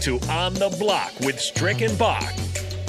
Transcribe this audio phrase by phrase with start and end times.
[0.00, 2.22] to On the Block with Strick and Bach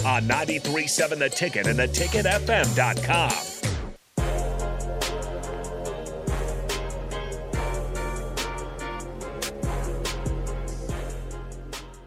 [0.05, 3.31] on 93.7 The Ticket and theticketfm.com.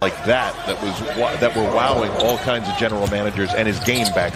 [0.01, 0.98] like that that was
[1.40, 4.34] that were wowing all kinds of general managers and his game back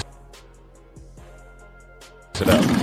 [2.40, 2.77] up.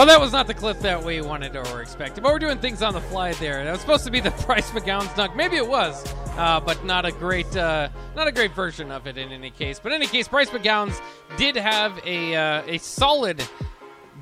[0.00, 2.80] Well, that was not the clip that we wanted or expected, but we're doing things
[2.80, 3.62] on the fly there.
[3.62, 5.36] That was supposed to be the Bryce McGowens dunk.
[5.36, 9.18] Maybe it was, uh, but not a great, uh, not a great version of it
[9.18, 9.78] in any case.
[9.78, 10.98] But in any case, Bryce McGowens
[11.36, 13.46] did have a uh, a solid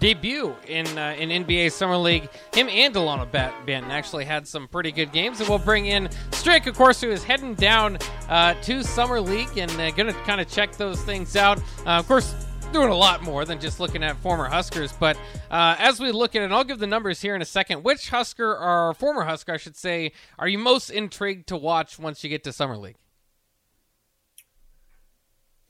[0.01, 2.29] debut in uh, in NBA Summer League.
[2.53, 6.67] Him and Dalano Banton actually had some pretty good games, and we'll bring in Strick,
[6.67, 10.41] of course, who is heading down uh, to Summer League and uh, going to kind
[10.41, 11.61] of check those things out.
[11.87, 12.35] Uh, of course.
[12.73, 15.17] Doing a lot more than just looking at former Huskers, but
[15.51, 17.83] uh, as we look at it, and I'll give the numbers here in a second.
[17.83, 22.23] Which Husker or former Husker, I should say, are you most intrigued to watch once
[22.23, 22.97] you get to Summer League?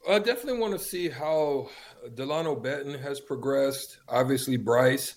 [0.09, 1.69] I definitely want to see how
[2.15, 3.99] Dalano Banton has progressed.
[4.09, 5.17] Obviously, Bryce.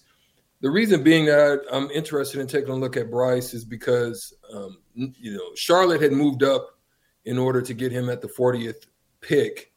[0.61, 4.77] The reason being that I'm interested in taking a look at Bryce is because um,
[4.93, 6.77] you know Charlotte had moved up
[7.25, 8.85] in order to get him at the 40th
[9.21, 9.70] pick,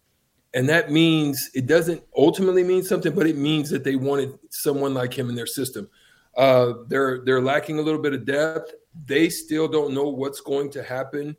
[0.54, 4.94] and that means it doesn't ultimately mean something, but it means that they wanted someone
[4.94, 5.88] like him in their system.
[6.36, 8.72] Uh, they're they're lacking a little bit of depth.
[9.06, 11.36] They still don't know what's going to happen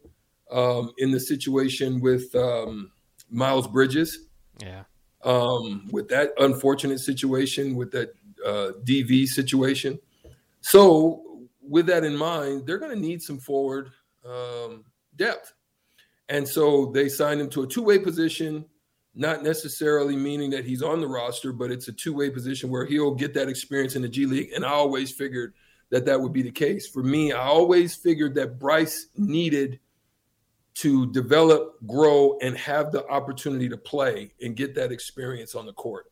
[0.52, 2.34] um, in the situation with.
[2.36, 2.92] Um,
[3.30, 4.28] Miles Bridges.
[4.60, 4.84] Yeah.
[5.24, 8.14] Um, with that unfortunate situation, with that
[8.46, 10.00] uh, DV situation.
[10.62, 13.90] So, with that in mind, they're going to need some forward
[14.24, 14.86] um,
[15.16, 15.54] depth.
[16.30, 18.66] And so they signed him to a two way position,
[19.16, 22.86] not necessarily meaning that he's on the roster, but it's a two way position where
[22.86, 24.52] he'll get that experience in the G League.
[24.54, 25.54] And I always figured
[25.90, 26.88] that that would be the case.
[26.88, 29.80] For me, I always figured that Bryce needed
[30.76, 35.74] to develop, grow, and have the opportunity to play and get that experience on the
[35.74, 36.12] court.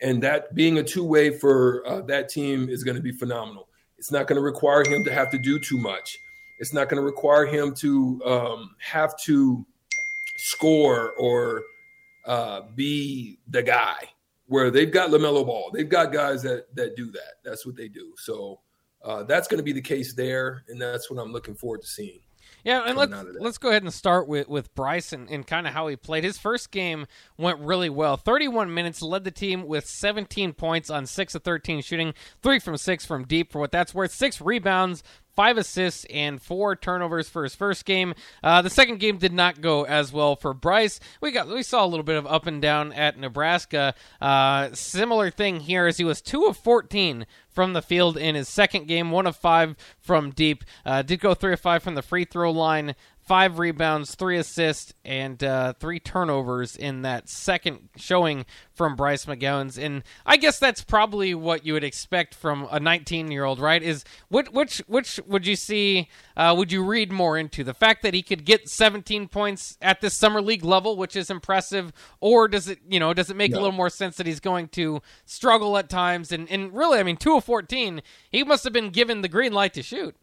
[0.00, 3.68] And that being a two way for uh, that team is going to be phenomenal.
[3.98, 6.18] It's not going to require him to have to do too much.
[6.60, 9.66] It's not going to require him to um, have to
[10.36, 11.64] score or
[12.26, 14.10] uh, be the guy.
[14.46, 17.36] Where they've got LaMelo Ball, they've got guys that that do that.
[17.42, 18.12] That's what they do.
[18.18, 18.60] So
[19.02, 21.86] uh, that's going to be the case there, and that's what I'm looking forward to
[21.86, 22.20] seeing.
[22.64, 25.74] Yeah, and let's let's go ahead and start with with Bryce and, and kind of
[25.74, 26.24] how he played.
[26.24, 28.16] His first game went really well.
[28.16, 32.78] 31 minutes, led the team with 17 points on six of 13 shooting, three from
[32.78, 34.12] six from deep for what that's worth.
[34.12, 35.02] Six rebounds,
[35.34, 38.14] five assists and four turnovers for his first game.
[38.42, 41.00] Uh, the second game did not go as well for Bryce.
[41.20, 43.94] We got we saw a little bit of up and down at Nebraska.
[44.20, 48.48] Uh, similar thing here as he was two of 14 from the field in his
[48.48, 50.64] second game, one of five from deep.
[50.84, 54.92] Uh, did go three of five from the free throw line five rebounds, three assists,
[55.04, 59.82] and uh, three turnovers in that second showing from Bryce McGowens.
[59.82, 63.82] And I guess that's probably what you would expect from a 19 year old, right?
[63.82, 66.08] Is which which which would you see?
[66.36, 70.00] Uh, would you read more into the fact that he could get 17 points at
[70.00, 73.52] this summer league level, which is impressive, or does it you know does it make
[73.52, 73.58] no.
[73.58, 76.30] a little more sense that he's going to struggle at times?
[76.30, 79.52] And and really, I mean, two of 14, he must have been given the green
[79.52, 80.14] light to shoot.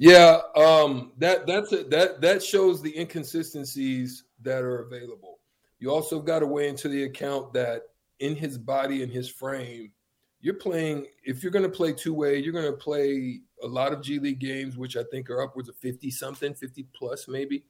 [0.00, 5.40] Yeah, um, that that's a, that that shows the inconsistencies that are available.
[5.78, 7.82] You also got to weigh into the account that
[8.18, 9.92] in his body and his frame,
[10.40, 11.06] you're playing.
[11.22, 14.18] If you're going to play two way, you're going to play a lot of G
[14.18, 17.62] League games, which I think are upwards of fifty something, fifty plus maybe.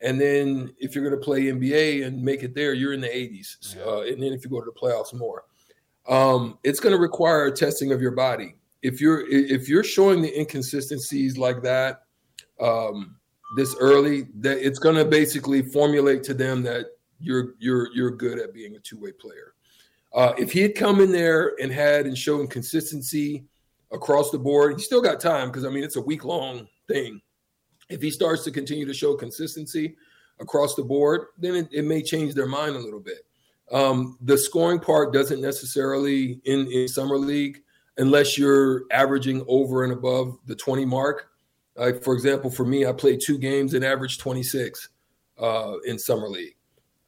[0.00, 3.08] And then if you're going to play NBA and make it there, you're in the
[3.08, 3.74] 80s.
[3.74, 3.82] Yeah.
[3.82, 5.44] Uh, and then if you go to the playoffs more,
[6.06, 10.22] um, it's going to require a testing of your body if you're if you're showing
[10.22, 12.02] the inconsistencies like that
[12.60, 13.16] um,
[13.56, 16.86] this early, that it's going to basically formulate to them that
[17.18, 19.54] you're you're you're good at being a two way player.
[20.14, 23.44] Uh, if he had come in there and had and shown consistency
[23.92, 27.20] across the board, he still got time because I mean it's a week long thing.
[27.88, 29.96] If he starts to continue to show consistency
[30.40, 33.26] across the board, then it, it may change their mind a little bit.
[33.70, 37.62] Um, the scoring part doesn't necessarily in in summer league
[37.98, 41.28] unless you're averaging over and above the 20 mark.
[41.76, 44.88] Like for example, for me, I played two games and averaged 26
[45.38, 46.56] uh, in summer league,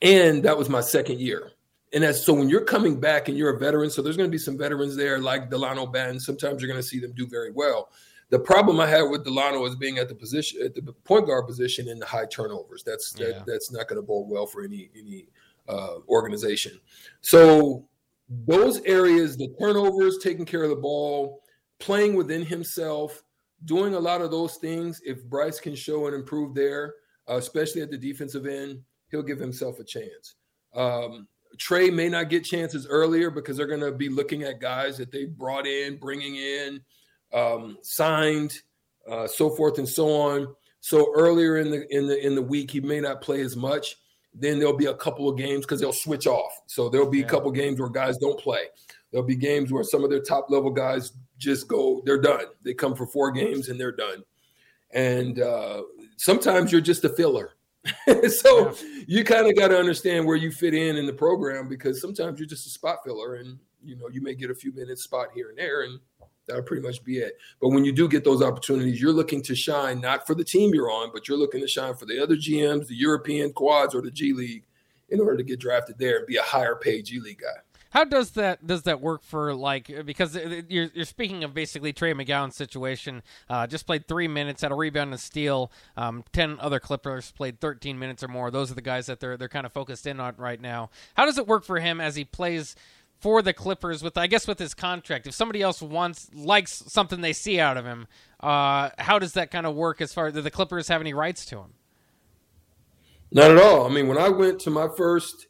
[0.02, 1.52] and that was my second year.
[1.94, 4.32] And that's so when you're coming back and you're a veteran, so there's going to
[4.32, 6.20] be some veterans there like Dalano Banton.
[6.20, 7.88] Sometimes you're going to see them do very well.
[8.30, 11.46] The problem I had with Dalano is being at the position at the point guard
[11.46, 12.82] position in the high turnovers.
[12.84, 13.28] That's yeah.
[13.28, 15.28] that, that's not going to bode well for any any
[15.66, 16.78] uh, organization.
[17.22, 17.88] So
[18.28, 21.42] those areas, the turnovers, taking care of the ball,
[21.80, 23.22] playing within himself,
[23.64, 26.94] doing a lot of those things, if Bryce can show and improve there,
[27.28, 28.80] uh, especially at the defensive end,
[29.10, 30.36] he'll give himself a chance.
[30.74, 31.26] Um,
[31.58, 35.10] Tre may not get chances earlier because they're going to be looking at guys that
[35.10, 36.80] they brought in, bringing in,
[37.32, 38.52] um, signed,
[39.10, 40.54] uh, so forth and so on.
[40.80, 43.96] So earlier in the in the in the week, he may not play as much.
[44.34, 46.52] Then there'll be a couple of games because they'll switch off.
[46.66, 47.26] So there'll be yeah.
[47.26, 48.64] a couple games where guys don't play.
[49.10, 52.44] There'll be games where some of their top level guys just go, they're done.
[52.62, 54.22] They come for four games and they're done.
[54.92, 55.82] And uh,
[56.16, 57.52] sometimes you're just a filler.
[58.28, 59.02] so yeah.
[59.06, 62.38] you kind of got to understand where you fit in in the program because sometimes
[62.38, 65.28] you're just a spot filler and you know you may get a few minutes spot
[65.32, 65.98] here and there and
[66.48, 67.38] that'll pretty much be it.
[67.60, 70.74] But when you do get those opportunities, you're looking to shine not for the team
[70.74, 74.02] you're on, but you're looking to shine for the other GMs, the European quads, or
[74.02, 74.64] the G League
[75.10, 77.60] in order to get drafted there and be a higher paid G League guy.
[77.90, 80.36] How does that does that work for like because
[80.68, 83.22] you're you're speaking of basically Tre McGowens situation?
[83.48, 85.72] Uh, just played three minutes, had a rebound and steal.
[85.96, 88.50] Um, Ten other Clippers played 13 minutes or more.
[88.50, 90.90] Those are the guys that they're they're kind of focused in on right now.
[91.14, 92.76] How does it work for him as he plays?
[93.20, 97.20] For the Clippers, with I guess with his contract, if somebody else wants likes something
[97.20, 98.06] they see out of him,
[98.40, 100.00] uh, how does that kind of work?
[100.00, 101.74] As far as the Clippers have any rights to him?
[103.32, 103.86] Not at all.
[103.86, 105.48] I mean, when I went to my first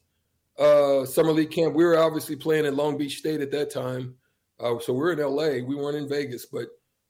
[0.58, 1.74] uh, summer league camp.
[1.74, 4.14] We were obviously playing at Long Beach State at that time,
[4.60, 5.64] uh, so we are in LA.
[5.64, 6.66] We weren't in Vegas, but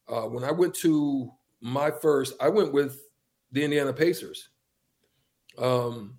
[0.08, 3.00] uh, when I went to my first, I went with
[3.52, 4.50] the Indiana Pacers.
[5.56, 6.19] Um,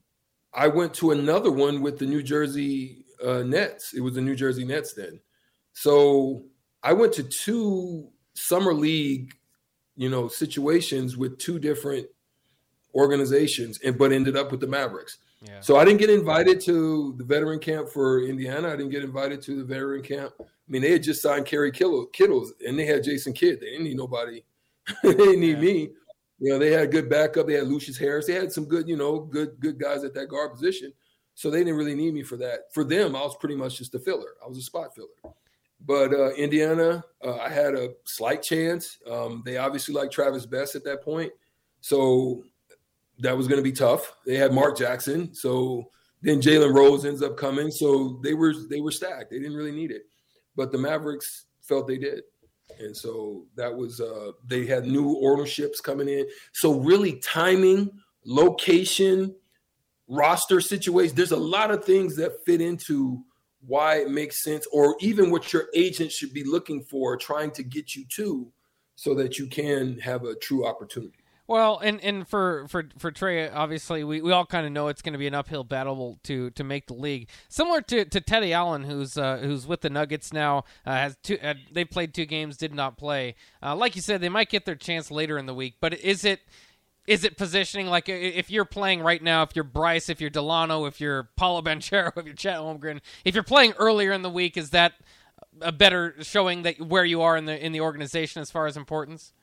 [0.54, 3.94] I went to another one with the New Jersey uh, Nets.
[3.94, 5.20] It was the New Jersey Nets then.
[5.74, 6.46] So
[6.84, 9.34] I went to two summer league,
[9.96, 12.08] you know, situations with two different
[12.96, 15.18] organizations, and but ended up with the Mavericks.
[15.62, 18.68] So I didn't get invited to the veteran camp for Indiana.
[18.68, 20.34] I didn't get invited to the veteran camp.
[20.40, 23.62] I mean, they had just signed Kerry Kittles and they had Jason Kidd.
[23.62, 24.44] They didn't need nobody.
[25.04, 25.64] they didn't need yeah.
[25.64, 25.90] me.
[26.40, 27.48] You know, they had good backup.
[27.48, 28.28] They had Lucious Harris.
[28.28, 30.94] They had some good, you know, good good guys at that guard position.
[31.40, 32.74] So they didn't really need me for that.
[32.74, 34.34] For them, I was pretty much just a filler.
[34.44, 35.34] I was a spot filler.
[35.80, 38.98] But uh, Indiana, uh, I had a slight chance.
[39.10, 41.32] Um, they obviously liked Travis Best at that point.
[41.80, 42.44] So
[43.20, 44.18] that was going to be tough.
[44.26, 45.90] They had Mark Jackson, so
[46.22, 49.32] then Jalen Rose ends up coming, so they were they were stacked.
[49.32, 50.02] They didn't really need it,
[50.58, 52.24] but the Mavericks felt they did,
[52.80, 56.28] and so that was uh, they had new ownerships coming in.
[56.52, 57.92] So really, timing,
[58.26, 59.34] location,
[60.10, 61.16] roster situation.
[61.16, 63.24] There's a lot of things that fit into
[63.66, 67.64] why it makes sense, or even what your agent should be looking for, trying to
[67.64, 68.52] get you to,
[68.96, 71.14] so that you can have a true opportunity.
[71.46, 75.02] Well, and, and for, for, for Tre, obviously, we, we all kind of know it's
[75.02, 77.28] going to be an uphill battle to, to make the league.
[77.50, 81.40] Similar to, to Teddy Allen, who's uh, who's with the Nuggets now, uh, has two.
[81.42, 83.34] Uh, they played two games, did not play.
[83.64, 85.78] Uh, like you said, they might get their chance later in the week.
[85.82, 86.42] But is it
[87.10, 90.88] is it positioning like if you're playing right now, if you're Bryce, if you're Dalano,
[90.88, 94.58] if you're Paolo Banchero, if you're Chet Holmgren, if you're playing earlier in the week,
[94.58, 94.94] is that
[95.60, 98.78] a better showing that where you are in the in the organization as far as
[98.78, 99.34] importance?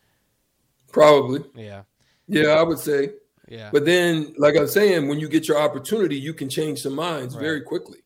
[0.92, 1.44] Probably.
[1.56, 1.82] Yeah.
[2.28, 3.10] Yeah, I would say.
[3.48, 3.70] Yeah.
[3.72, 7.34] But then, like I'm saying, when you get your opportunity, you can change some minds
[7.34, 7.42] right.
[7.42, 7.98] very quickly.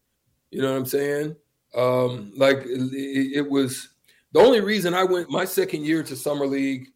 [0.51, 1.37] You know what I'm saying?
[1.75, 3.91] Um, like it, it, was
[4.33, 6.89] the only reason I went my second year to summer league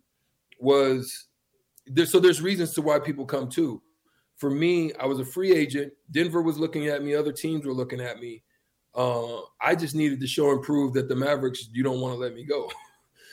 [0.59, 1.27] was
[1.87, 2.07] there.
[2.07, 3.83] So there's reasons to why people come too.
[4.37, 5.93] For me, I was a free agent.
[6.11, 7.15] Denver was looking at me.
[7.15, 8.43] Other teams were looking at me.
[8.95, 12.19] Uh, I just needed to show and prove that the Mavericks, you don't want to
[12.19, 12.71] let me go.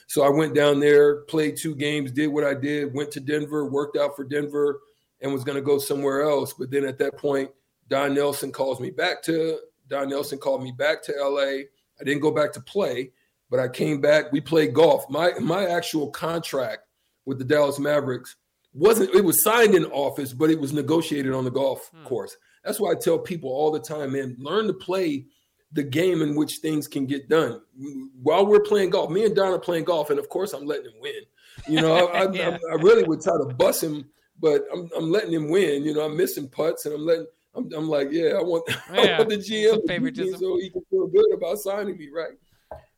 [0.08, 3.70] So I went down there, played two games, did what I did, went to Denver,
[3.70, 4.82] worked out for Denver,
[5.22, 6.52] and was going to go somewhere else.
[6.52, 7.50] But then at that point,
[7.88, 9.58] Don Nelson calls me back to
[9.92, 11.66] Don Nelson called me back to LA.
[12.00, 13.12] I didn't go back to play,
[13.50, 14.32] but I came back.
[14.32, 15.08] We played golf.
[15.10, 16.88] My my actual contract
[17.26, 18.38] with the Dallas Mavericks
[18.74, 22.04] wasn't it was signed in office, but it was negotiated on the golf hmm.
[22.06, 22.38] course.
[22.64, 25.26] That's why I tell people all the time, man, learn to play
[25.74, 27.62] the game in which things can get done.
[28.22, 30.86] While we're playing golf, me and Don are playing golf, and of course, I'm letting
[30.86, 31.22] him win.
[31.68, 32.58] You know, I, yeah.
[32.70, 34.06] I, I, really would try to bust him,
[34.40, 35.84] but I'm, I'm letting him win.
[35.84, 37.28] You know, I'm missing putts, and I'm letting.
[37.54, 38.76] I'm, I'm like, yeah, I want, yeah.
[38.90, 42.32] I want the GM so he can feel good about signing me, right?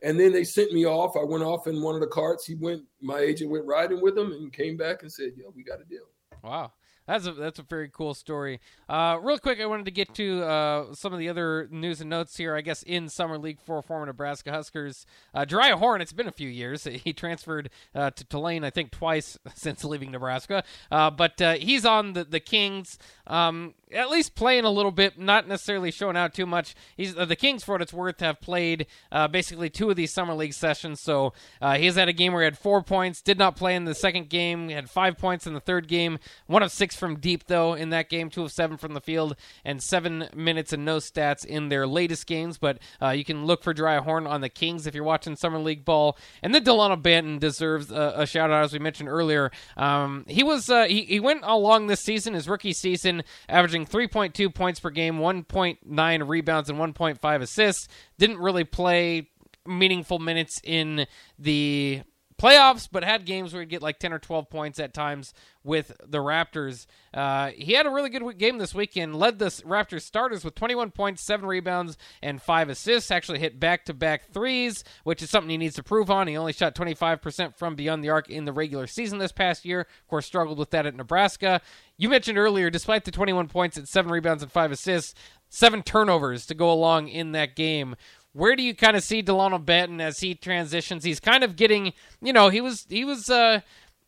[0.03, 1.15] And then they sent me off.
[1.15, 2.45] I went off in one of the carts.
[2.45, 2.83] He went.
[3.01, 5.85] My agent went riding with him and came back and said, "Yo, we got a
[5.85, 6.05] deal."
[6.43, 6.73] Wow.
[7.07, 8.61] That's a that's a very cool story.
[8.87, 12.09] Uh, real quick, I wanted to get to uh, some of the other news and
[12.09, 12.55] notes here.
[12.55, 16.01] I guess in summer league for former Nebraska Huskers, uh, Jeriah Horne.
[16.01, 16.87] It's been a few years.
[17.03, 20.63] He transferred uh, to Tulane, I think, twice since leaving Nebraska.
[20.89, 22.97] Uh, but uh, he's on the the Kings.
[23.27, 26.75] Um, at least playing a little bit, not necessarily showing out too much.
[26.97, 30.13] He's uh, the Kings, for what it's worth, have played uh, basically two of these
[30.13, 31.01] summer league sessions.
[31.01, 33.75] So uh, he has had a game where he had four points, did not play
[33.75, 37.19] in the second game, had five points in the third game, one of six from
[37.19, 40.85] deep though in that game, two of seven from the field, and seven minutes and
[40.85, 42.57] no stats in their latest games.
[42.57, 45.59] But uh, you can look for Jeriah Horne on the Kings if you're watching summer
[45.59, 46.17] league ball.
[46.41, 49.51] And then Dalano Banton deserves a, a shout out as we mentioned earlier.
[49.77, 54.53] Um, he was uh, he, he went along this season, his rookie season, averaging 3.2
[54.53, 57.87] points per game, 1.9 rebounds, and 1.5 assists.
[58.17, 59.29] Didn't really play
[59.65, 61.07] meaningful minutes in
[61.39, 62.01] the
[62.43, 65.33] playoffs, but had games where he'd get like 10 or 12 points at times
[65.63, 66.85] with the Raptors.
[67.13, 70.91] Uh, he had a really good game this weekend, led the Raptors starters with 21
[70.91, 73.11] points, 7 rebounds, and 5 assists.
[73.11, 76.27] Actually hit back to back threes, which is something he needs to prove on.
[76.27, 79.81] He only shot 25% from beyond the arc in the regular season this past year.
[79.81, 81.61] Of course, struggled with that at Nebraska.
[81.97, 85.15] You mentioned earlier, despite the 21 points and 7 rebounds and 5 assists,
[85.49, 87.95] 7 turnovers to go along in that game
[88.33, 91.03] where do you kind of see Dalano Banton as he transitions?
[91.03, 93.61] He's kind of getting, you know, he was he was uh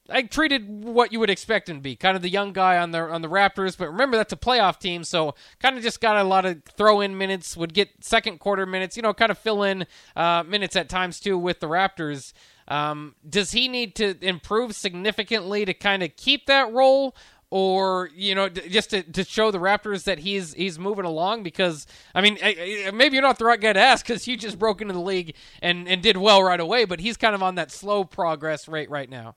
[0.08, 2.91] I treated what you would expect him to be, kind of the young guy on
[2.91, 3.77] the on the Raptors.
[3.77, 7.01] But remember, that's a playoff team, so kind of just got a lot of throw
[7.01, 7.58] in minutes.
[7.58, 11.20] Would get second quarter minutes, you know, kind of fill in uh, minutes at times
[11.20, 12.34] too with the Raptors.
[12.67, 17.15] Um, does he need to improve significantly to kind of keep that role,
[17.51, 21.87] or you know just to, to show the Raptors that he's he's moving along because
[22.13, 24.93] I mean maybe you're not the right guy to ask because you just broke into
[24.93, 28.03] the league and and did well right away but he's kind of on that slow
[28.03, 29.35] progress rate right now.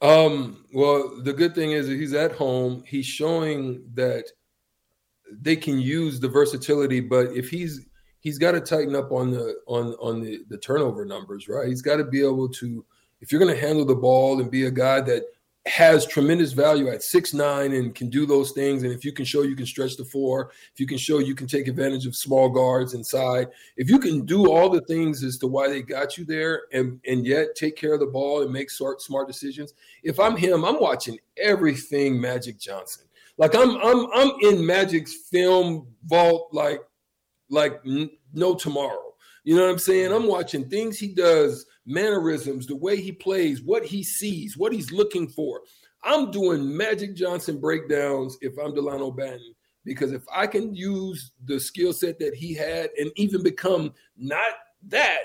[0.00, 0.64] Um.
[0.74, 2.84] Well, the good thing is he's at home.
[2.86, 4.26] He's showing that
[5.30, 7.86] they can use the versatility, but if he's
[8.20, 11.68] he's got to tighten up on the on on the the turnover numbers, right?
[11.68, 12.84] He's got to be able to
[13.20, 15.24] if you're going to handle the ball and be a guy that
[15.66, 18.82] has tremendous value at six nine and can do those things.
[18.82, 21.34] And if you can show you can stretch the four, if you can show you
[21.34, 25.38] can take advantage of small guards inside, if you can do all the things as
[25.38, 28.52] to why they got you there and and yet take care of the ball and
[28.52, 29.72] make smart smart decisions.
[30.02, 33.06] If I'm him, I'm watching everything Magic Johnson.
[33.38, 36.80] Like I'm I'm I'm in Magic's film vault like
[37.48, 37.80] like
[38.34, 39.03] no tomorrow.
[39.44, 40.12] You know what I'm saying?
[40.12, 44.90] I'm watching things he does mannerisms, the way he plays, what he sees, what he's
[44.90, 45.60] looking for.
[46.02, 51.60] I'm doing Magic Johnson breakdowns if I'm Dalano Banton because if I can use the
[51.60, 54.54] skill set that he had and even become not
[54.88, 55.18] that,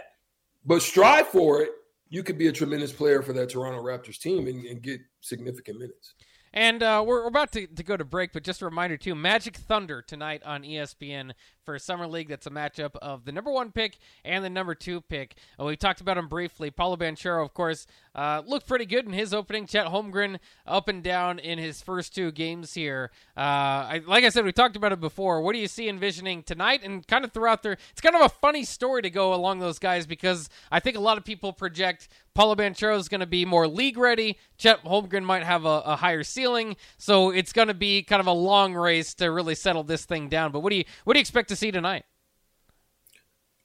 [0.66, 1.70] but strive for it,
[2.10, 5.80] you could be a tremendous player for that Toronto Raptors team and, and get significant
[5.80, 6.16] minutes.
[6.52, 9.14] And uh, we're, we're, about to, to go to break, but just a reminder too:
[9.14, 11.34] Magic Thunder tonight on ESPN
[11.70, 12.30] for Summer League.
[12.30, 15.36] That's a matchup of the number one pick and the number two pick.
[15.60, 16.72] Uh, we talked about him briefly.
[16.72, 17.86] Paolo Banchero, of course,
[18.16, 19.68] uh, looked pretty good in his opening.
[19.68, 23.12] Chet Holmgren up and down in his first two games here.
[23.38, 25.42] Uh, I, like I said, we talked about it before.
[25.42, 27.78] What do you see envisioning tonight and kind of throughout there?
[27.92, 31.02] It's kind of a funny story to go along those guys because I think a
[31.02, 32.08] lot of people project
[32.40, 34.38] Paolo Banchero is going to be more league ready.
[34.58, 38.28] Chet Holmgren might have a, a higher ceiling, so it's going to be kind of
[38.28, 40.54] a long race to really settle this thing down.
[40.54, 42.06] But what do you what do you expect to see tonight?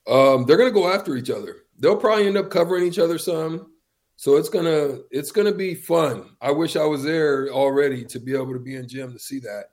[0.07, 1.57] Um, they're going to go after each other.
[1.79, 3.71] They'll probably end up covering each other some.
[4.17, 6.37] So it's gonna it's gonna be fun.
[6.41, 9.41] I wish I was there already to be able to be in gym to see
[9.41, 9.65] that.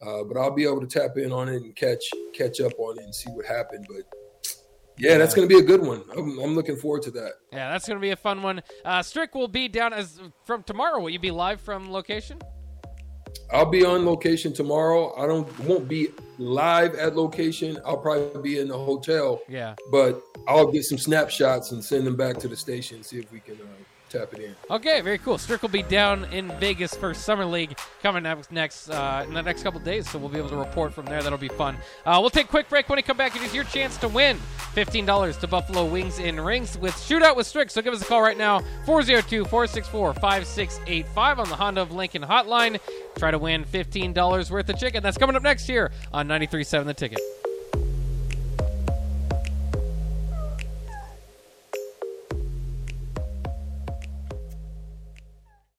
[0.00, 2.98] Uh, but I'll be able to tap in on it and catch catch up on
[2.98, 3.86] it and see what happened.
[3.88, 4.04] But
[4.96, 6.02] yeah, that's going to be a good one.
[6.16, 7.32] I'm, I'm, looking forward to that.
[7.52, 8.62] Yeah, that's going to be a fun one.
[8.84, 11.00] Uh, Strick will be down as from tomorrow.
[11.00, 12.38] Will you be live from location?
[13.52, 15.14] I'll be on location tomorrow.
[15.16, 16.08] I don't won't be
[16.38, 17.78] live at location.
[17.84, 19.40] I'll probably be in the hotel.
[19.48, 19.74] Yeah.
[19.90, 23.02] But I'll get some snapshots and send them back to the station.
[23.02, 23.66] See if we can uh,
[24.10, 24.56] tap it in.
[24.70, 25.38] Okay, very cool.
[25.38, 29.42] Strick will be down in Vegas for Summer League coming up next uh, in the
[29.42, 31.22] next couple days, so we'll be able to report from there.
[31.22, 31.76] That'll be fun.
[32.04, 32.88] Uh, we'll take a quick break.
[32.88, 34.38] When we come back, it is your chance to win
[34.74, 37.70] $15 to Buffalo Wings in Rings with Shootout with Strick.
[37.70, 42.22] So give us a call right now, 402 464 5685 on the Honda of Lincoln
[42.22, 42.80] hotline.
[43.16, 45.02] Try to win $15 worth of chicken.
[45.02, 47.39] That's coming up next year on 93.7 The Ticket.